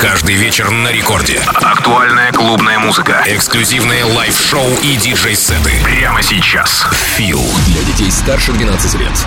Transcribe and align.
Каждый 0.00 0.36
вечер 0.36 0.70
на 0.70 0.92
рекорде. 0.92 1.40
Актуальная 1.54 2.30
клубная 2.32 2.78
музыка. 2.78 3.24
Эксклюзивные 3.26 4.04
лайв-шоу 4.04 4.68
и 4.82 4.94
диджей-сеты. 4.94 5.72
Прямо 5.82 6.22
сейчас. 6.22 6.86
Фил. 7.16 7.42
Для 7.66 7.82
детей 7.82 8.10
старше 8.10 8.52
12 8.52 8.94
лет. 8.94 9.26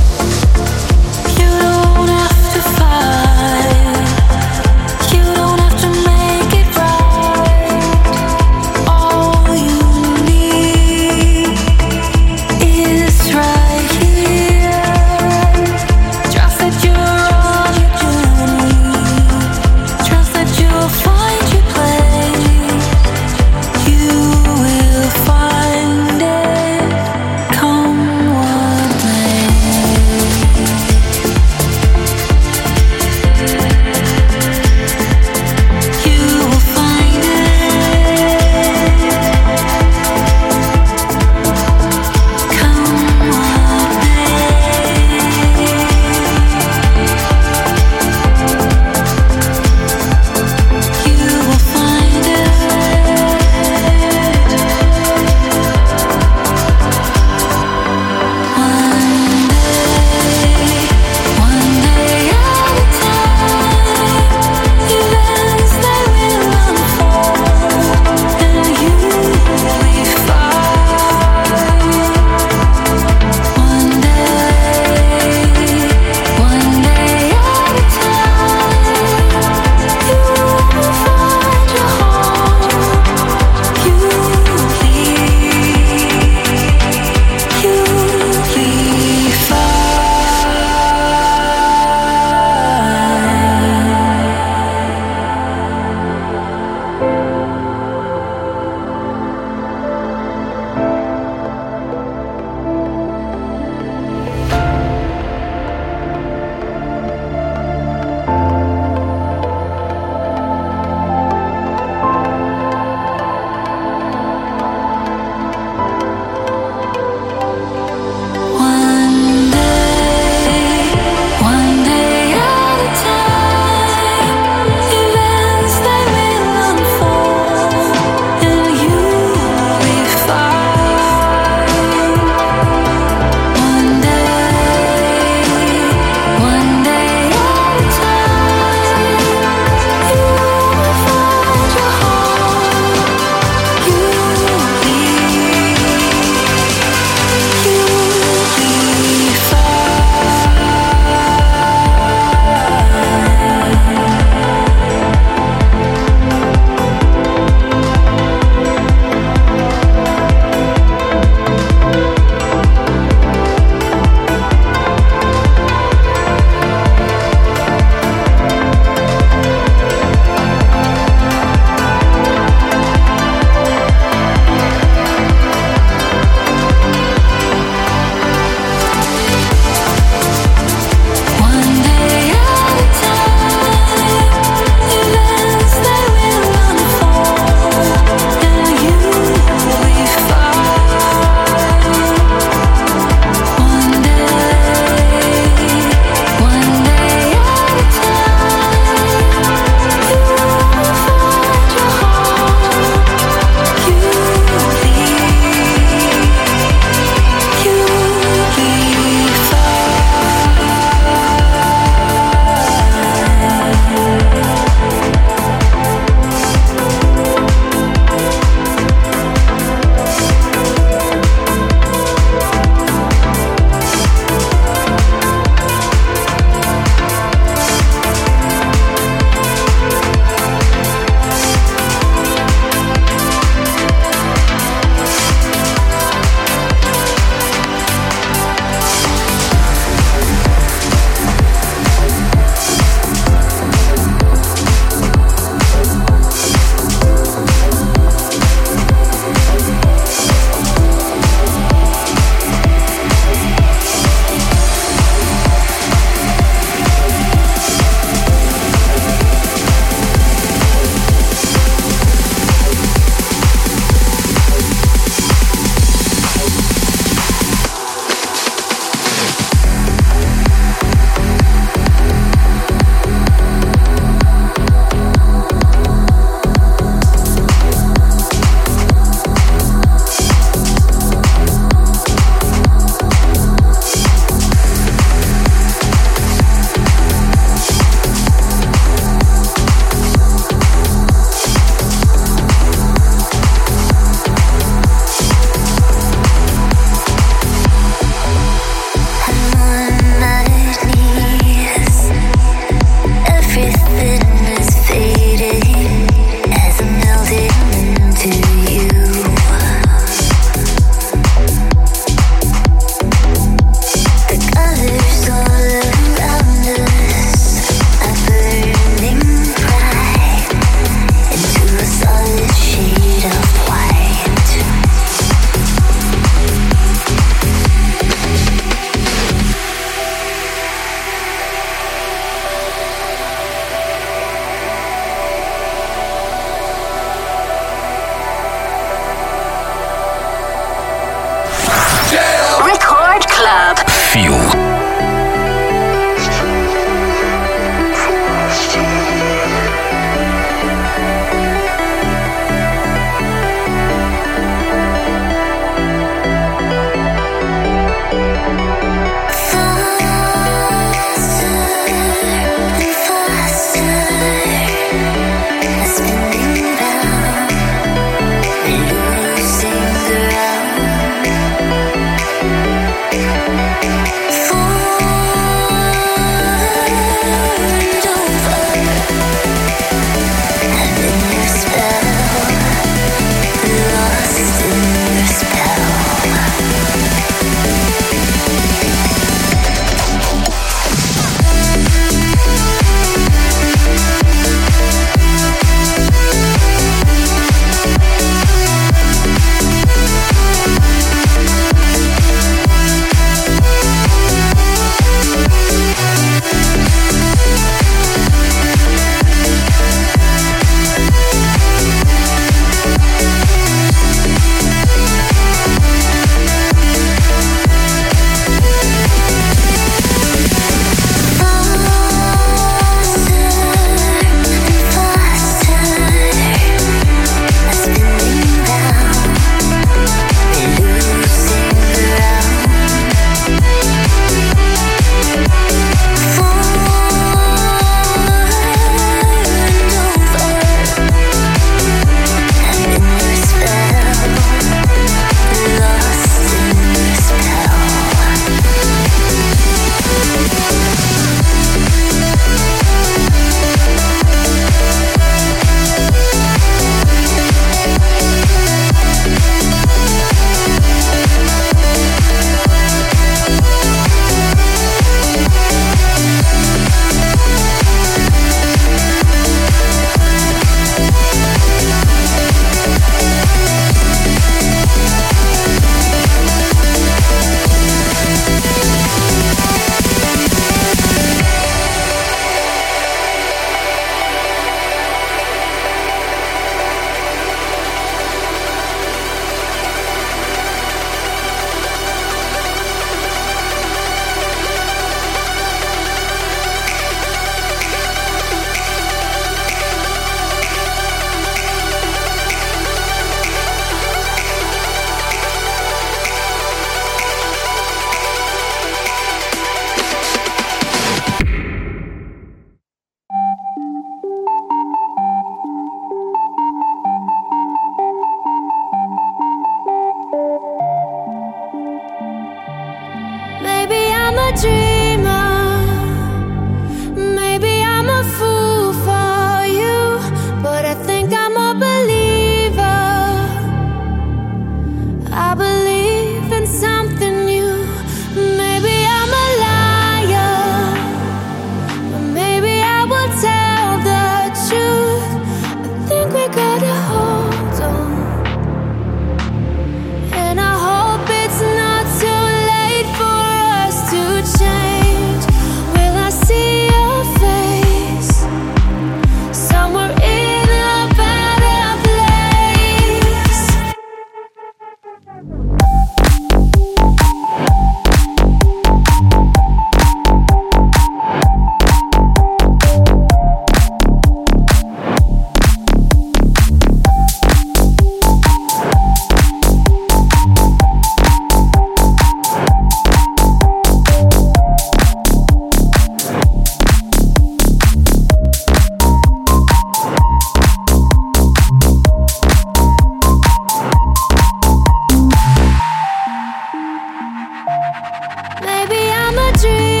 Change 599.61 600.00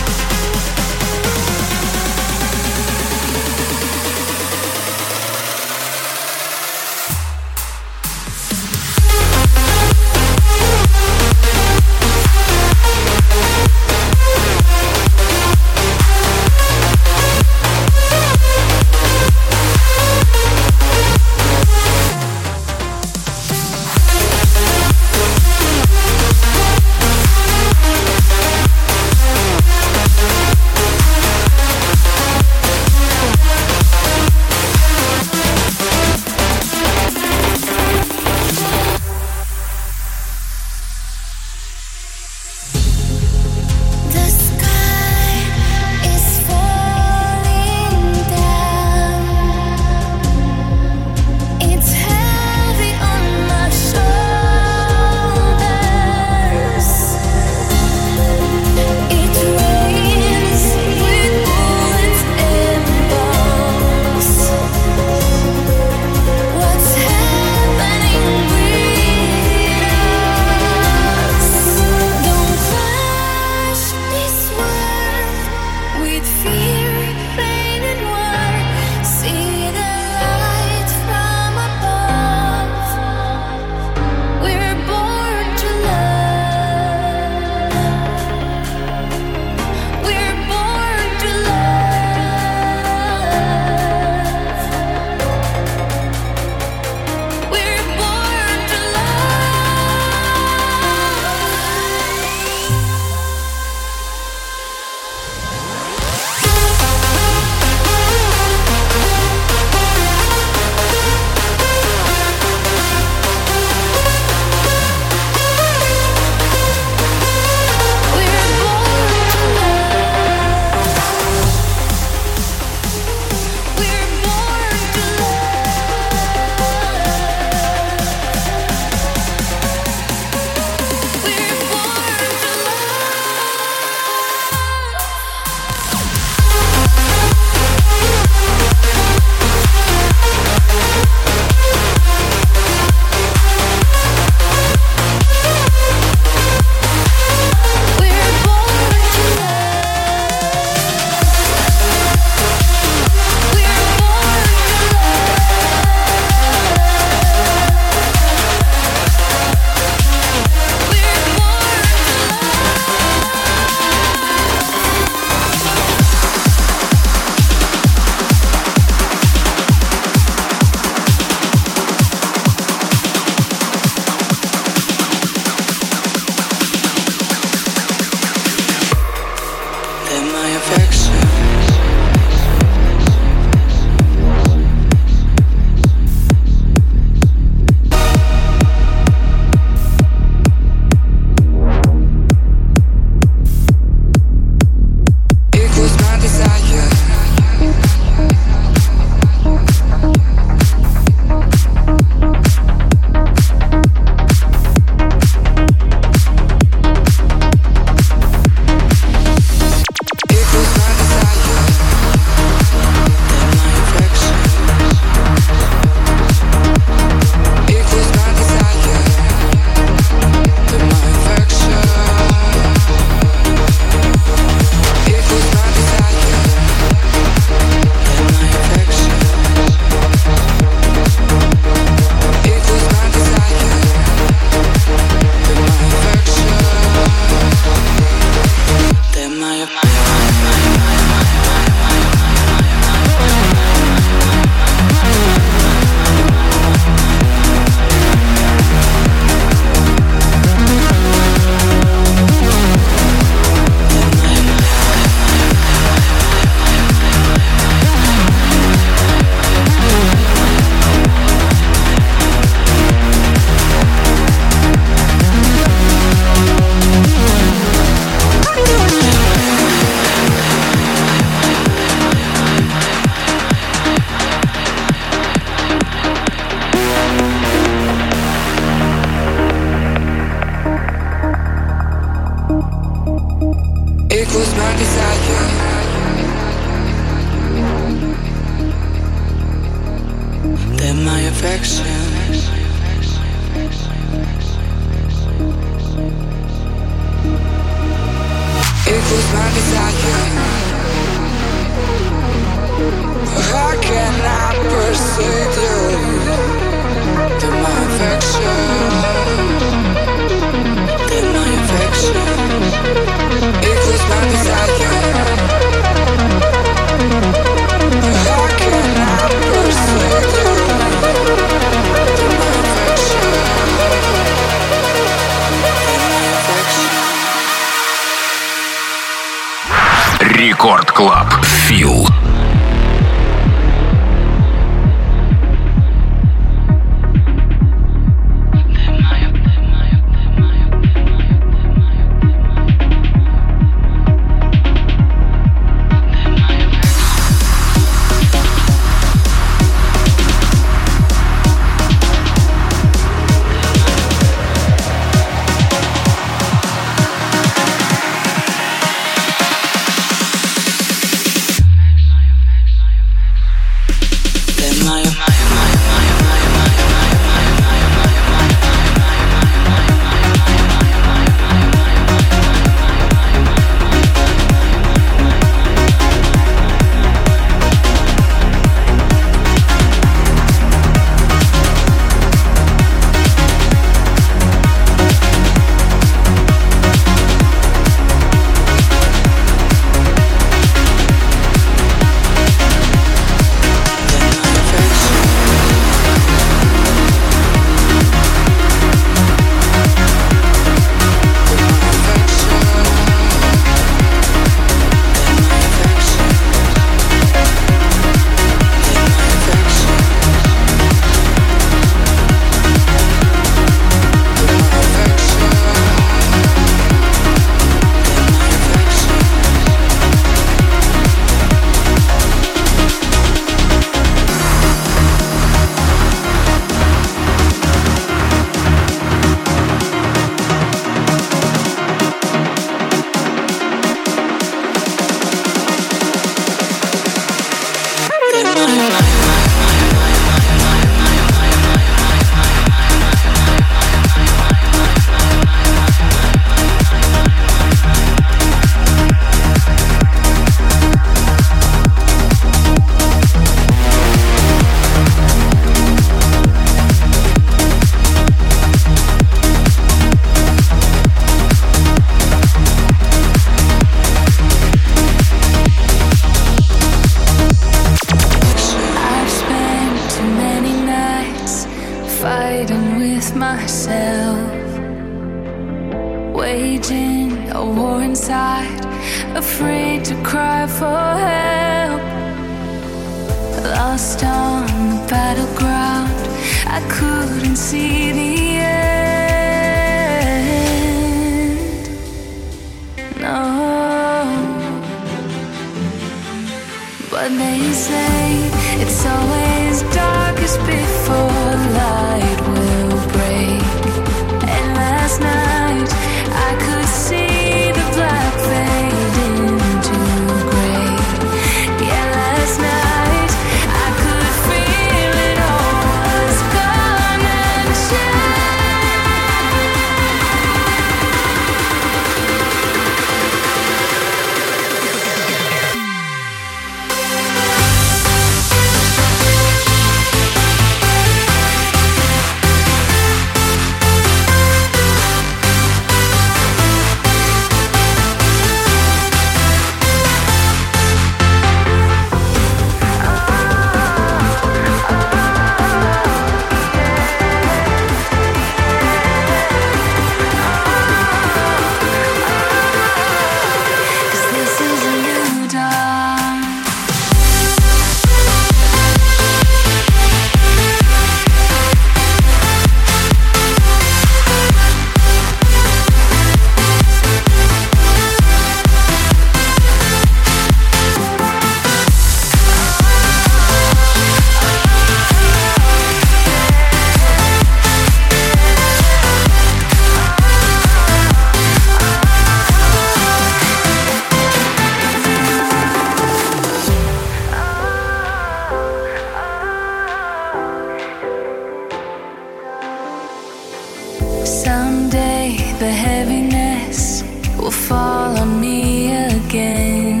fall 597.68 598.16
on 598.16 598.40
me 598.40 598.94
again. 598.94 600.00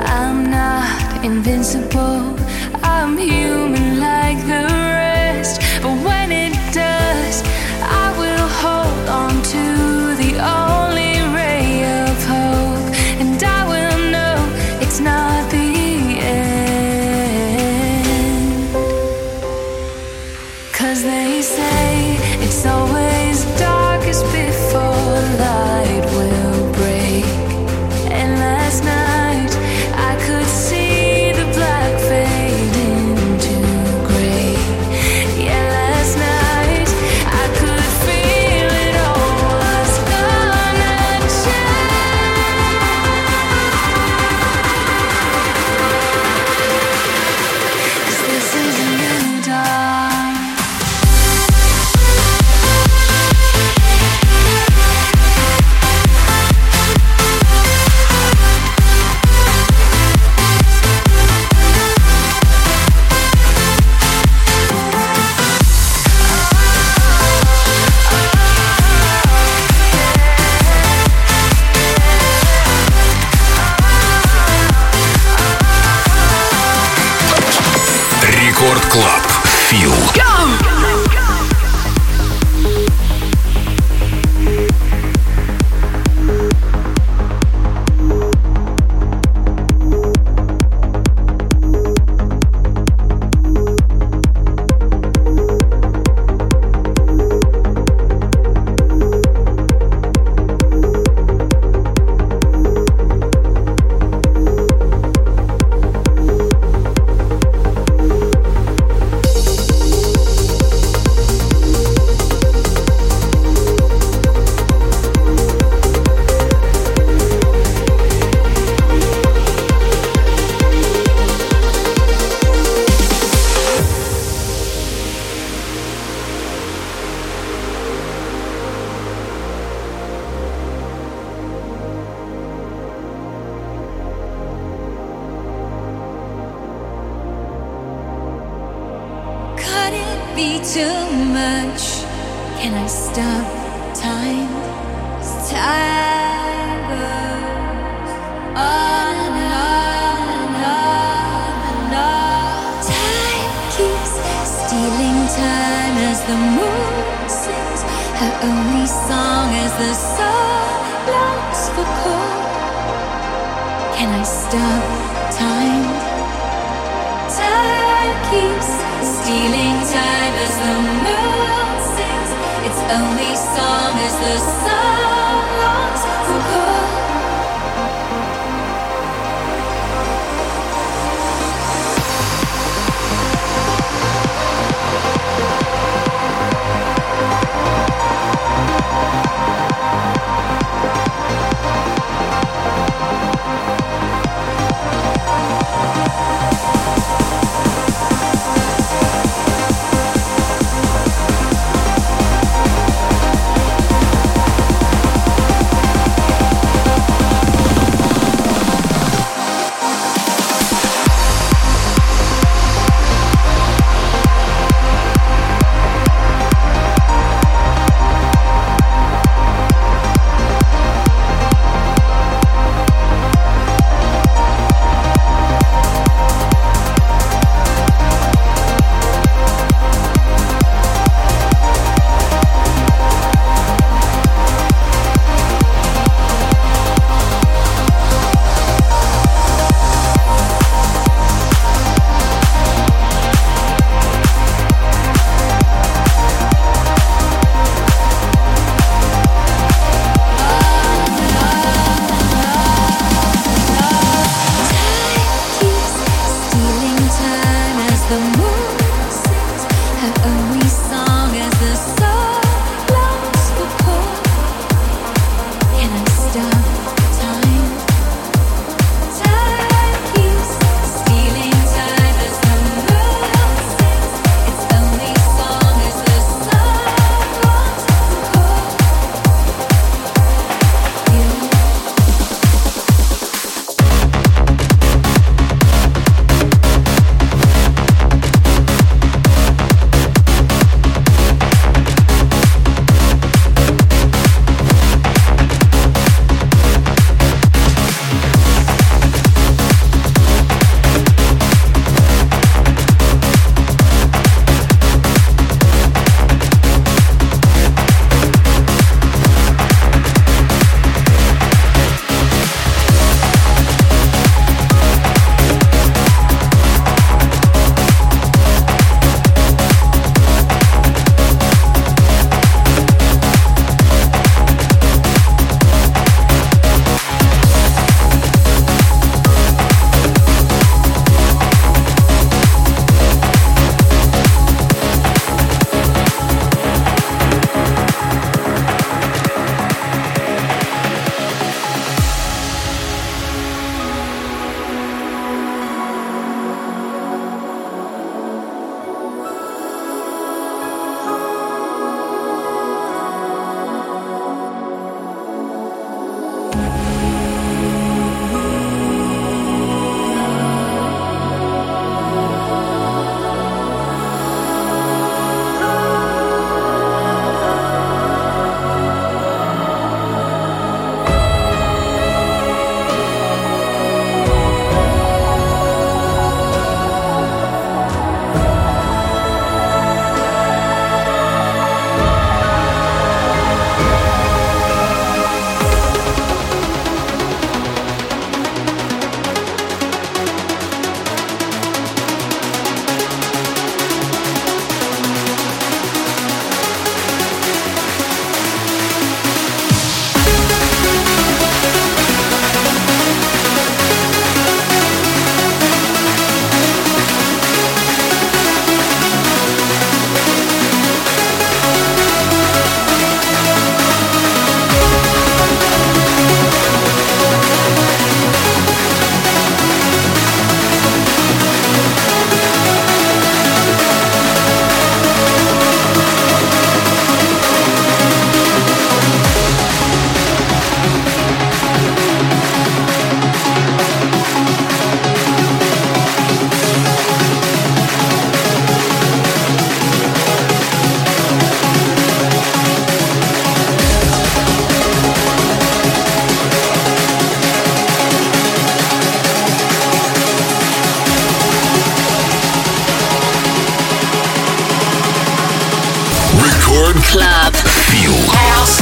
I'm 0.00 0.50
not 0.50 1.24
invincible, 1.24 2.36
I'm 2.82 3.16
human. 3.16 3.65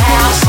House, 0.04 0.43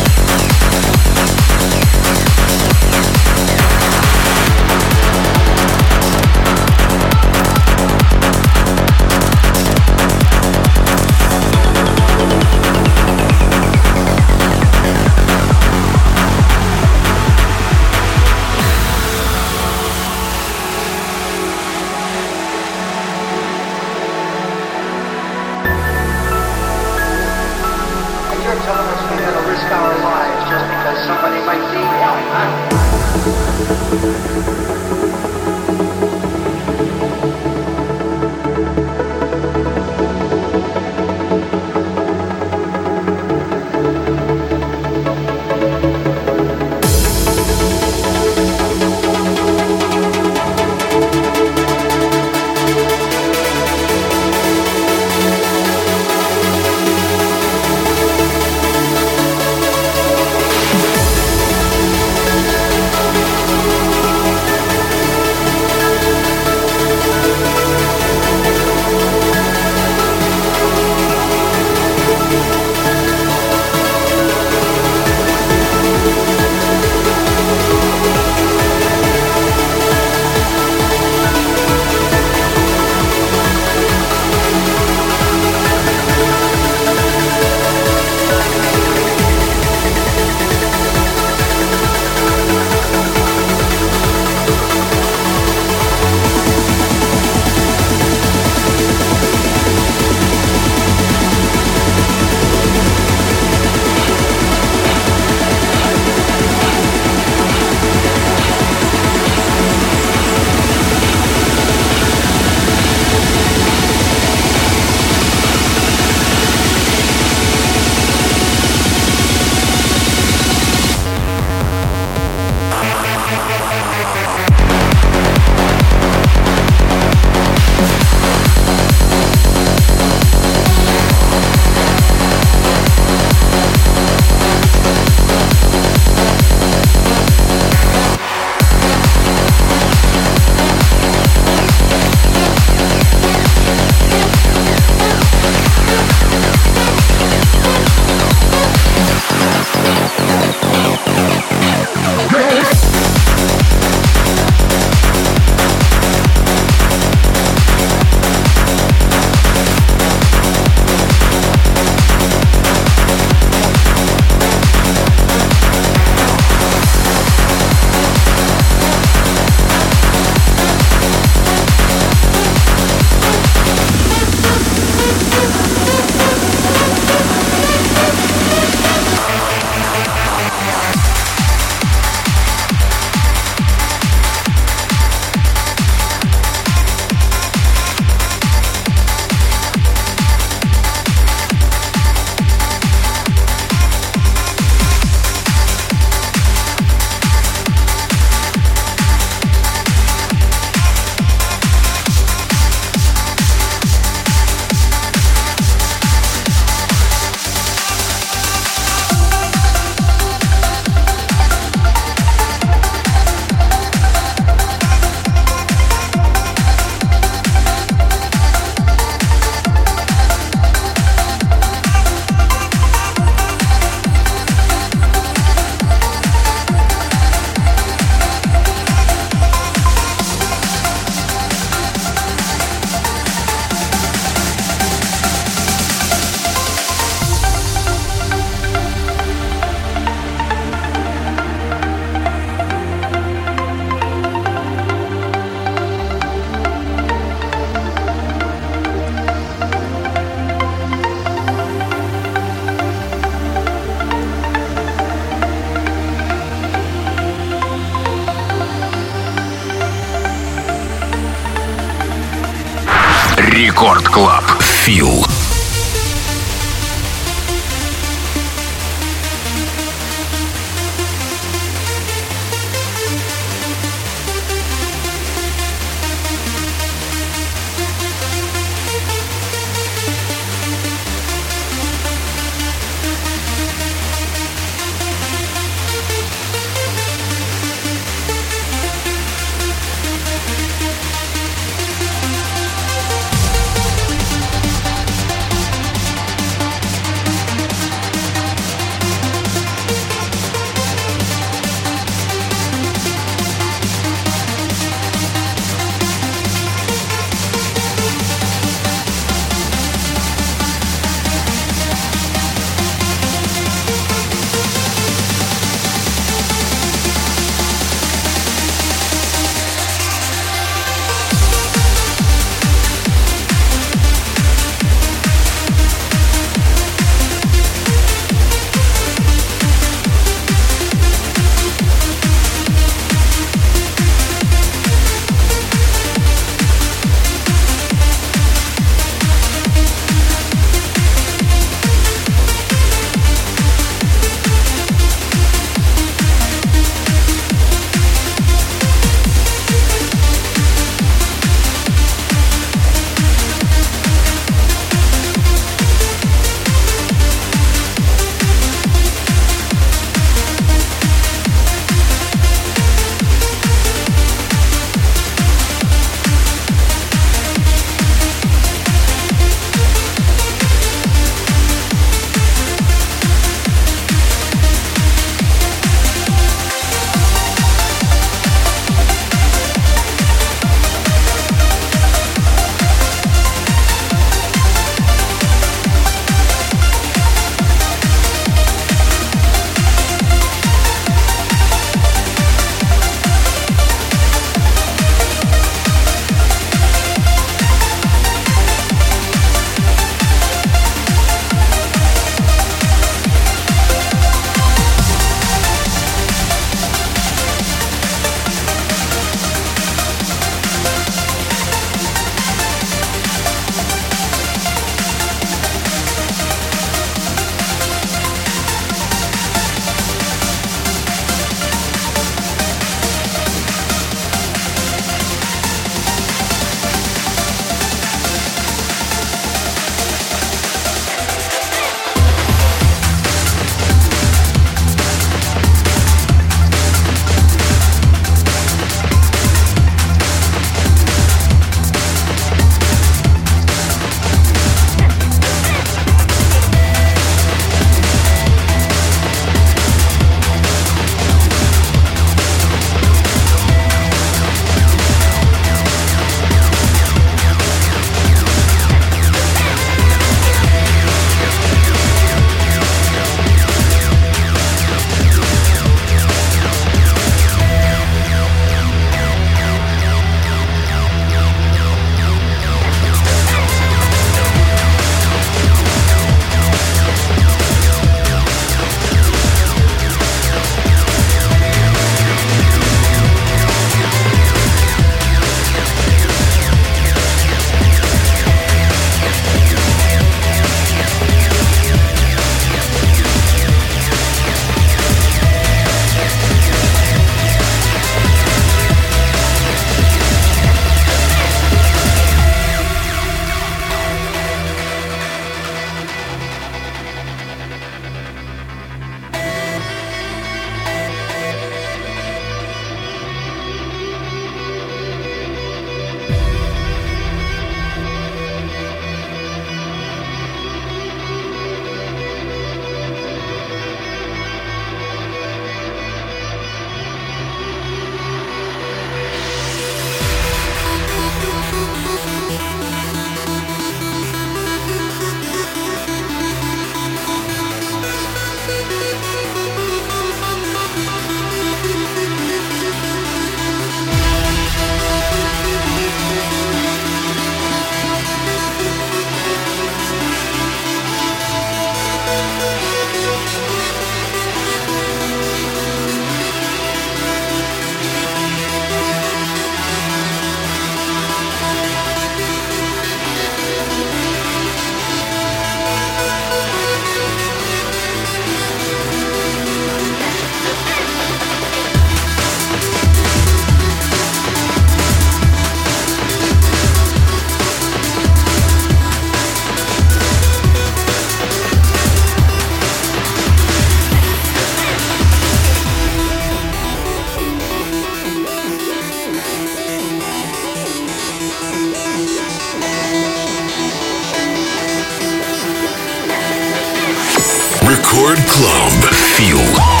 Record 598.21 598.45
Club. 598.45 599.13
Feel. 599.35 600.00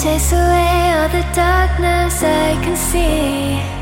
Chase 0.00 0.30
away 0.30 0.92
all 0.94 1.08
the 1.08 1.26
darkness 1.34 2.22
I 2.22 2.54
can 2.62 2.76
see. 2.76 3.77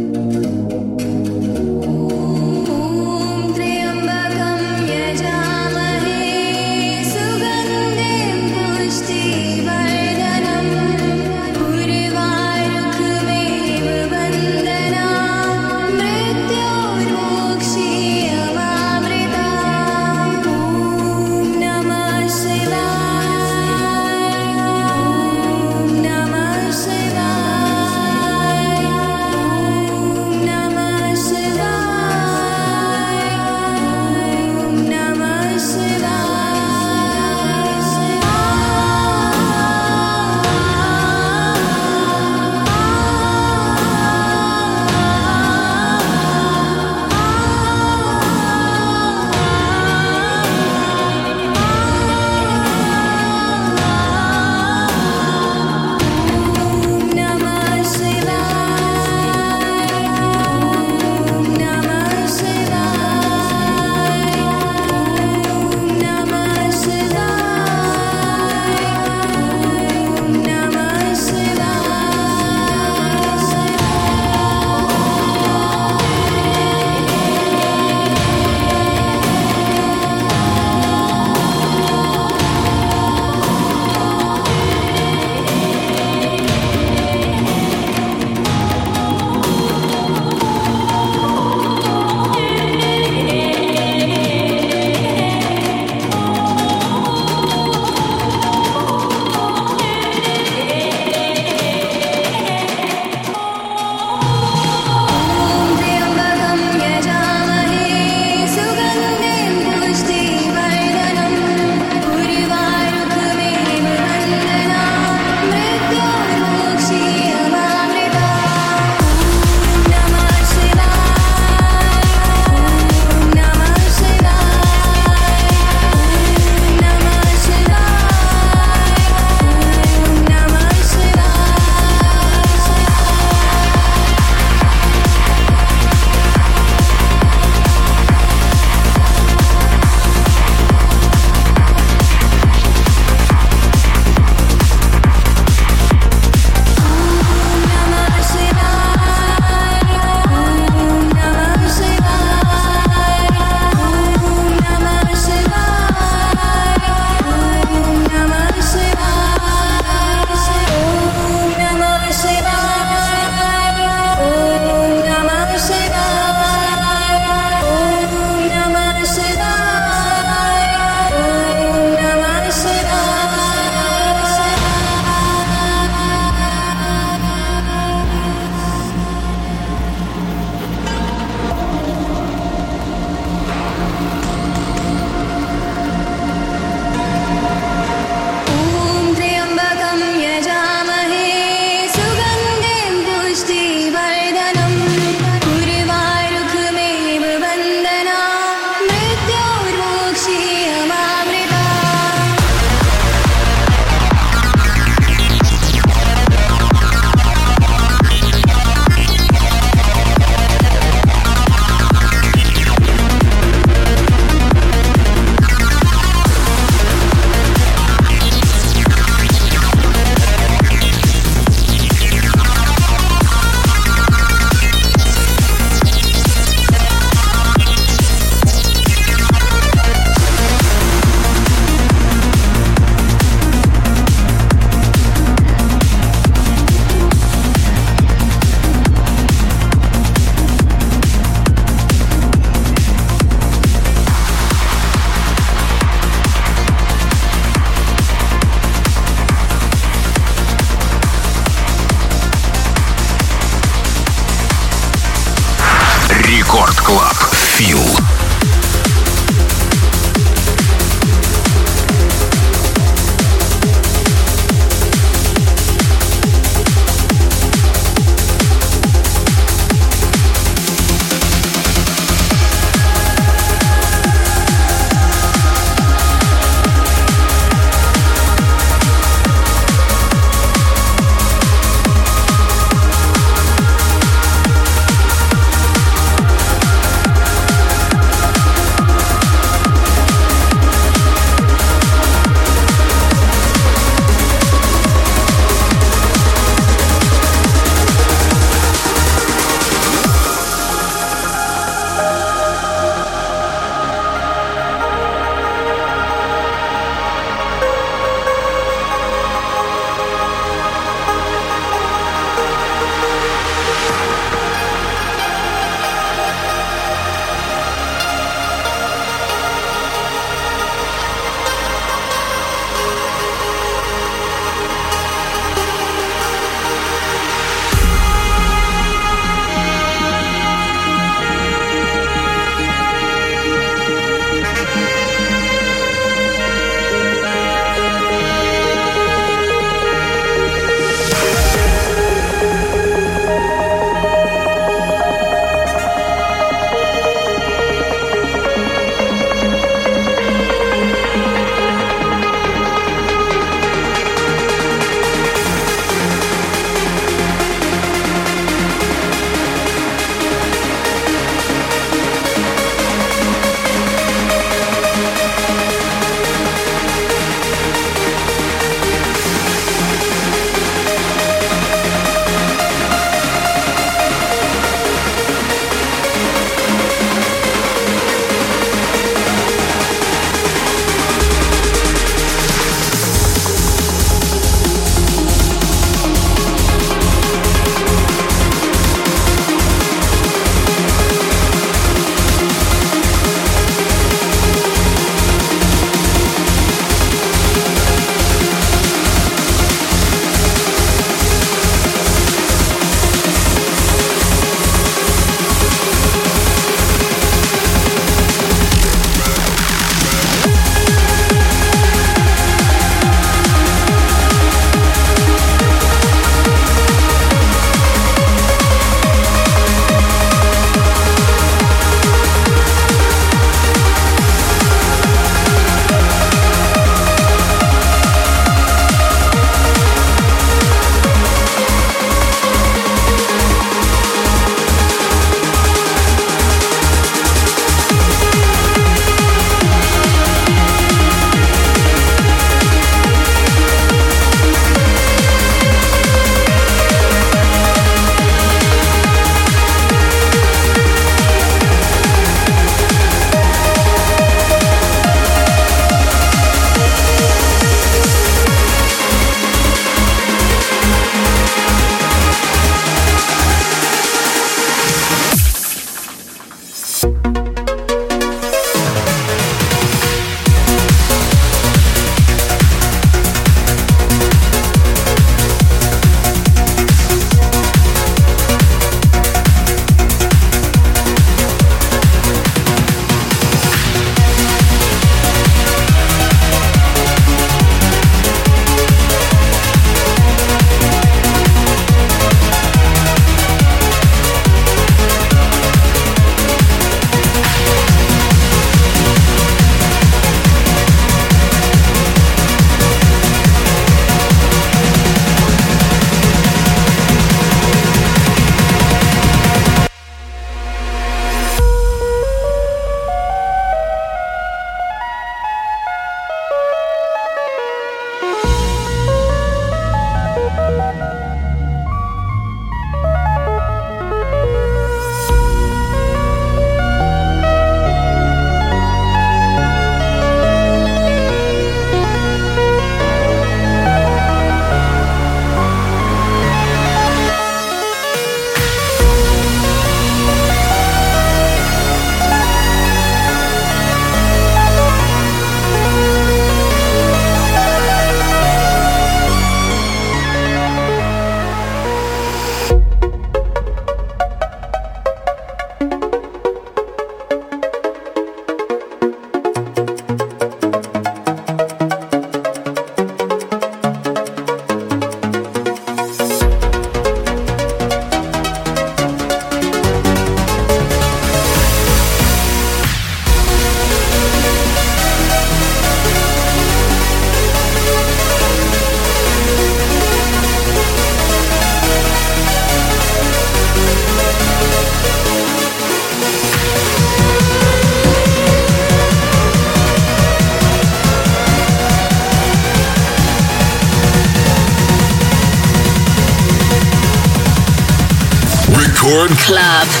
Club. 599.35 600.00